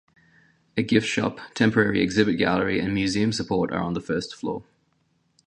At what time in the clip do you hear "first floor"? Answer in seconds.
4.01-4.63